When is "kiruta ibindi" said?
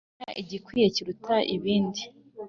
0.95-2.01